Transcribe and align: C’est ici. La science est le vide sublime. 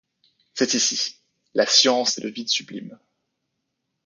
C’est 0.55 0.73
ici. 0.73 1.19
La 1.53 1.67
science 1.67 2.17
est 2.17 2.21
le 2.23 2.31
vide 2.31 2.49
sublime. 2.49 2.97